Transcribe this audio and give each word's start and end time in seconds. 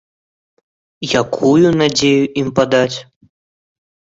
Якую 1.21 1.67
надзею 1.81 2.23
ім 2.43 2.47
падаць? 2.61 2.95